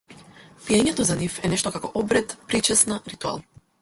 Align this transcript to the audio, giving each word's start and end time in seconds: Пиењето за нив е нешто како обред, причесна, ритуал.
Пиењето 0.69 1.05
за 1.09 1.17
нив 1.19 1.35
е 1.43 1.51
нешто 1.53 1.73
како 1.75 1.93
обред, 2.03 2.33
причесна, 2.51 2.99
ритуал. 3.15 3.45